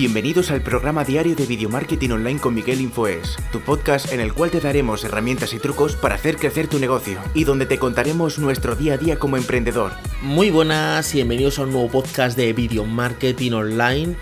[0.00, 4.32] Bienvenidos al programa diario de Video Marketing Online con Miguel Infoes, tu podcast en el
[4.32, 8.38] cual te daremos herramientas y trucos para hacer crecer tu negocio y donde te contaremos
[8.38, 9.90] nuestro día a día como emprendedor.
[10.22, 14.14] Muy buenas y bienvenidos a un nuevo podcast de Video Marketing Online.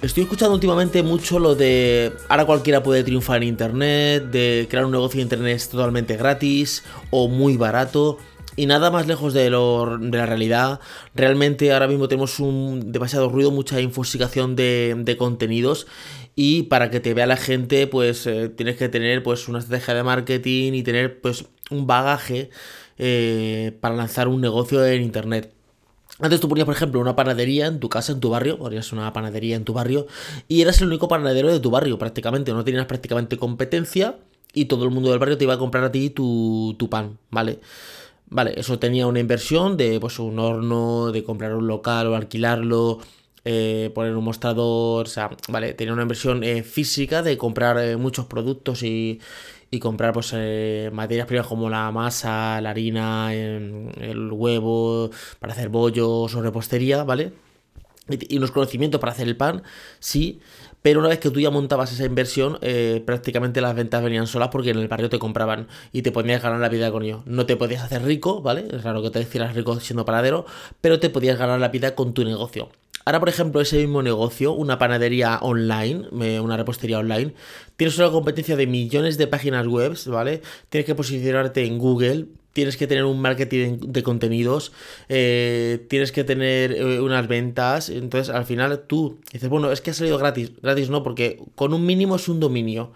[0.00, 4.92] Estoy escuchando últimamente mucho lo de ahora cualquiera puede triunfar en Internet, de crear un
[4.92, 8.16] negocio en Internet totalmente gratis o muy barato.
[8.56, 10.80] Y nada más lejos de, lo, de la realidad.
[11.14, 15.86] Realmente ahora mismo tenemos un demasiado ruido, mucha infosicación de, de contenidos.
[16.34, 19.94] Y para que te vea la gente, pues eh, tienes que tener pues una estrategia
[19.94, 22.50] de marketing y tener pues un bagaje
[22.98, 25.52] eh, para lanzar un negocio en internet.
[26.20, 29.12] Antes tú ponías, por ejemplo, una panadería en tu casa, en tu barrio, ponías una
[29.12, 30.06] panadería en tu barrio,
[30.46, 32.52] y eras el único panadero de tu barrio, prácticamente.
[32.52, 34.18] No tenías prácticamente competencia
[34.54, 37.18] y todo el mundo del barrio te iba a comprar a ti tu, tu pan,
[37.30, 37.52] ¿vale?
[37.52, 37.60] Vale,
[38.54, 42.98] eso tenía una inversión de pues un horno, de comprar un local o alquilarlo,
[43.44, 47.96] eh, poner un mostrador, o sea, vale, tenía una inversión eh, física de comprar eh,
[47.96, 49.20] muchos productos y,
[49.70, 50.32] y comprar pues
[50.92, 57.32] materias primas como la masa, la harina, el huevo para hacer bollos o repostería, ¿vale?
[58.08, 59.62] Y unos conocimientos para hacer el pan,
[60.00, 60.40] sí,
[60.82, 64.48] pero una vez que tú ya montabas esa inversión, eh, prácticamente las ventas venían solas
[64.48, 67.22] porque en el barrio te compraban y te podías ganar la vida con ello.
[67.24, 68.66] No te podías hacer rico, ¿vale?
[68.70, 70.44] Es raro que te hicieras rico siendo paradero,
[70.80, 72.68] pero te podías ganar la vida con tu negocio.
[73.04, 76.08] Ahora, por ejemplo, ese mismo negocio, una panadería online,
[76.40, 77.34] una repostería online,
[77.76, 80.42] tienes una competencia de millones de páginas web, ¿vale?
[80.68, 84.72] Tienes que posicionarte en Google, tienes que tener un marketing de contenidos,
[85.08, 89.90] eh, tienes que tener eh, unas ventas, entonces al final tú dices, bueno, es que
[89.90, 92.92] ha salido gratis, gratis no, porque con un mínimo es un dominio.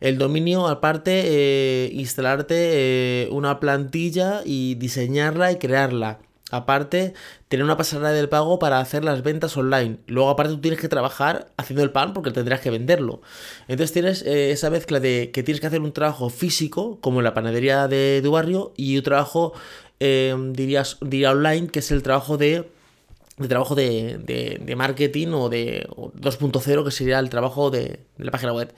[0.00, 6.20] El dominio, aparte, eh, instalarte una plantilla y diseñarla y crearla.
[6.50, 7.12] Aparte,
[7.48, 9.98] tener una pasarela del pago para hacer las ventas online.
[10.06, 13.20] Luego, aparte, tú tienes que trabajar haciendo el pan porque tendrás que venderlo.
[13.68, 17.24] Entonces, tienes eh, esa mezcla de que tienes que hacer un trabajo físico, como en
[17.24, 19.52] la panadería de tu barrio, y un trabajo,
[20.00, 22.66] eh, dirías, diría online, que es el trabajo de
[23.38, 28.32] de trabajo de, de, marketing o de 2.0, que sería el trabajo de, de la
[28.32, 28.74] página web.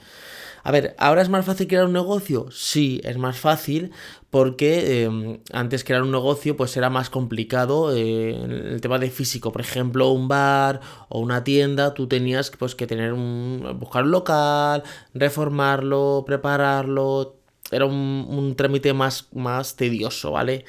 [0.63, 2.47] A ver, ¿ahora es más fácil crear un negocio?
[2.51, 3.91] Sí, es más fácil
[4.29, 8.31] porque em, antes crear un negocio pues era más complicado eh,
[8.73, 9.51] el tema de físico.
[9.51, 14.11] Por ejemplo, un bar o una tienda, tú tenías pues, que tener un, buscar un
[14.11, 14.83] local,
[15.13, 17.40] reformarlo, prepararlo,
[17.71, 20.65] era un, trámite más, más tedioso, ¿vale?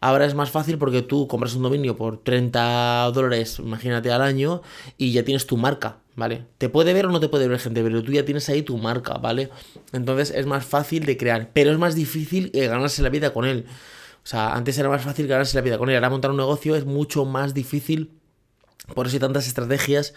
[0.00, 4.62] Ahora es más fácil porque tú compras un dominio por 30 dólares, imagínate, al año,
[4.96, 6.44] y ya tienes tu marca, ¿vale?
[6.58, 8.78] Te puede ver o no te puede ver gente, pero tú ya tienes ahí tu
[8.78, 9.50] marca, ¿vale?
[9.92, 13.66] Entonces es más fácil de crear, pero es más difícil ganarse la vida con él.
[14.22, 16.76] O sea, antes era más fácil ganarse la vida con él, ahora montar un negocio
[16.76, 18.10] es mucho más difícil.
[18.92, 20.14] Por eso hay tantas estrategias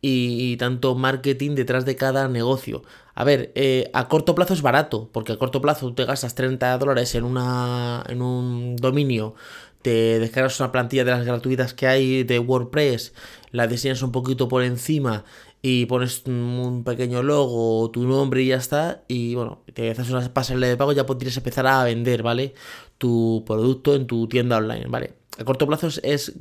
[0.00, 2.82] y, tanto marketing detrás de cada negocio.
[3.14, 6.78] A ver, eh, a corto plazo es barato, porque a corto plazo te gastas 30
[6.78, 9.34] dólares en, una, en un dominio,
[9.82, 13.14] te descargas una plantilla de las gratuitas que hay de WordPress,
[13.52, 15.24] la diseñas un poquito por encima
[15.62, 19.02] y pones un pequeño logo, tu nombre y ya está.
[19.08, 22.54] Y bueno, te haces una pasarela de pago, ya podrías empezar a vender, ¿vale?
[22.98, 25.14] Tu producto en tu tienda online, ¿vale?
[25.38, 26.32] A corto plazo es,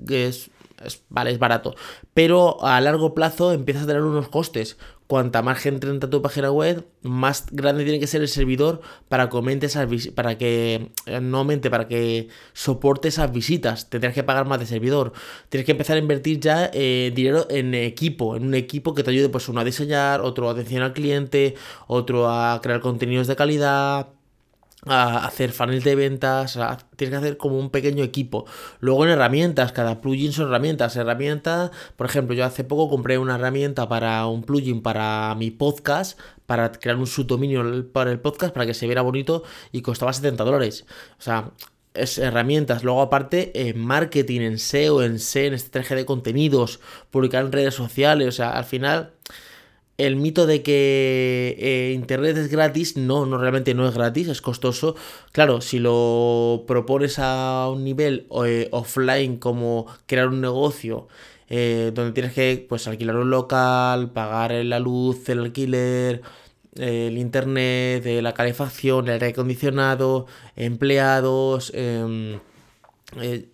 [1.10, 1.76] vale, es barato.
[2.14, 4.78] Pero a largo plazo empiezas a tener unos costes.
[5.08, 8.82] Cuanta más gente entra a tu página web, más grande tiene que ser el servidor
[9.08, 13.90] para que esas para que eh, no aumente, para que soporte esas visitas.
[13.90, 15.14] Tendrás que pagar más de servidor.
[15.50, 19.12] Tienes que empezar a invertir ya eh, dinero en equipo, en un equipo que te
[19.12, 21.54] ayude, pues uno a diseñar, otro a atención al cliente,
[21.86, 24.08] otro a crear contenidos de calidad
[24.86, 26.60] a hacer funnels de ventas,
[26.96, 28.46] tienes que hacer como un pequeño equipo.
[28.80, 30.96] Luego en herramientas, cada plugin son herramientas.
[30.96, 36.20] Herramienta, por ejemplo, yo hace poco compré una herramienta para un plugin para mi podcast,
[36.46, 40.44] para crear un subdominio para el podcast, para que se viera bonito y costaba 70
[40.44, 40.86] dólares.
[41.18, 41.52] O sea,
[41.96, 42.84] es herramientas.
[42.84, 46.80] Luego, aparte, en marketing, en SEO, en SEO, en estrategia de contenidos,
[47.10, 48.28] publicar en redes sociales.
[48.28, 49.14] O sea, al final
[49.98, 54.42] el mito de que eh, Internet es gratis, no, no, realmente no es gratis, es
[54.42, 54.96] costoso.
[55.32, 61.08] Claro, si lo propones a un nivel eh, offline como crear un negocio,
[61.50, 66.22] eh, donde tienes que pues, alquilar un local, pagar la luz, el alquiler,
[66.76, 70.28] el internet, la calefacción, el aire acondicionado,
[70.58, 72.40] empleados em,
[73.22, 73.48] eh,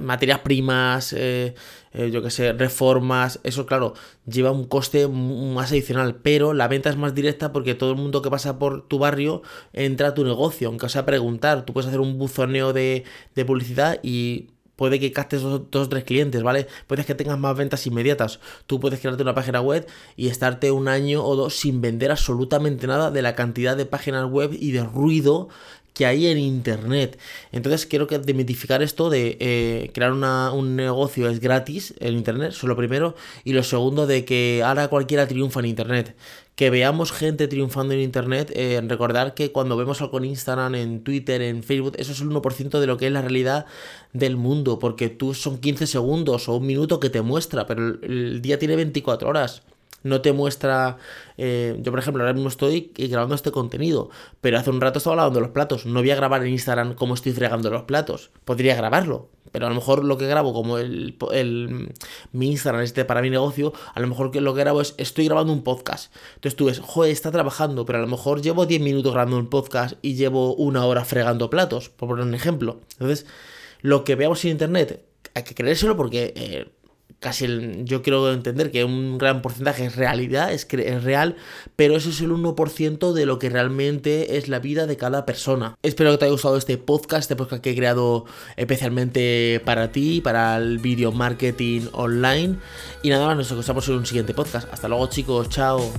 [0.00, 1.54] materias primas, eh,
[1.92, 3.94] eh, yo que sé, reformas, eso claro,
[4.26, 8.22] lleva un coste más adicional, pero la venta es más directa porque todo el mundo
[8.22, 9.42] que pasa por tu barrio
[9.72, 13.04] entra a tu negocio, aunque sea preguntar, tú puedes hacer un buzoneo de,
[13.46, 16.66] publicidad y puede que captes dos, o tres clientes, ¿vale?
[16.88, 18.40] Puedes que tengas más ventas inmediatas.
[18.66, 19.86] Tú puedes crearte una página web
[20.16, 24.28] y estarte un año o dos sin vender absolutamente nada de la cantidad de páginas
[24.28, 25.48] web y de ruido
[25.92, 27.18] que hay en internet.
[27.52, 32.66] Entonces quiero que demitificar esto de eh, crear un negocio es gratis en internet, eso
[32.66, 33.14] es lo primero.
[33.44, 36.16] Y lo segundo de que ahora cualquiera triunfa en internet.
[36.54, 38.52] Que veamos gente triunfando en internet.
[38.54, 42.28] Eh, recordar que cuando vemos algo en Instagram, en Twitter, en Facebook, eso es el
[42.28, 43.66] 1% de lo que es la realidad
[44.12, 44.78] del mundo.
[44.78, 48.76] Porque tú son 15 segundos o un minuto que te muestra, pero el día tiene
[48.76, 49.62] 24 horas
[50.02, 50.96] no te muestra.
[51.36, 54.10] Eh, yo, por ejemplo, ahora mismo estoy grabando este contenido,
[54.40, 55.86] pero hace un rato estaba lavando los platos.
[55.86, 58.30] No voy a grabar en Instagram cómo estoy fregando los platos.
[58.44, 61.14] Podría grabarlo, pero a lo mejor lo que grabo, como el,
[62.32, 65.52] mi Instagram este para mi negocio, a lo mejor lo que grabo es estoy grabando
[65.52, 66.14] un podcast.
[66.34, 69.48] Entonces tú ves, joder, está trabajando, pero a lo mejor llevo 10 minutos grabando un
[69.48, 72.80] podcast y llevo una hora fregando platos, por poner un ejemplo.
[72.92, 73.26] Entonces,
[73.82, 75.04] lo que veamos en internet,
[75.34, 76.32] hay que creérselo porque.
[76.36, 76.66] Eh,
[77.22, 77.46] casi
[77.84, 81.36] yo quiero entender que un gran porcentaje es realidad, es, es real,
[81.76, 85.76] pero eso es el 1% de lo que realmente es la vida de cada persona.
[85.82, 88.26] Espero que te haya gustado este podcast, este podcast que he creado
[88.56, 92.56] especialmente para ti, para el video marketing online.
[93.02, 94.72] Y nada más, nos escuchamos en un siguiente podcast.
[94.72, 95.90] Hasta luego chicos, chao.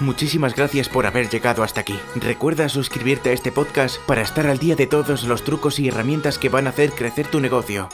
[0.00, 1.98] Muchísimas gracias por haber llegado hasta aquí.
[2.14, 6.38] Recuerda suscribirte a este podcast para estar al día de todos los trucos y herramientas
[6.38, 7.88] que van a hacer crecer tu negocio.